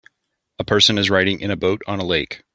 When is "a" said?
0.57-0.63, 1.51-1.55, 1.99-2.03